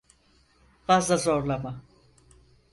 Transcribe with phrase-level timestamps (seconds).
[0.87, 1.81] Fazla zorlama.